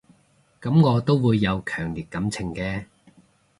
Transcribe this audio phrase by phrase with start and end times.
[0.59, 2.85] 噉我都會有強烈感情嘅